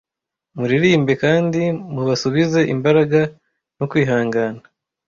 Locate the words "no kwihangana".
3.77-4.61